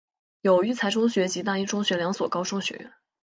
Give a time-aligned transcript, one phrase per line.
[0.41, 2.91] 有育才中学及大英中学两所高中学院。